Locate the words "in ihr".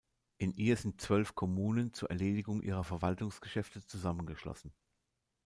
0.39-0.77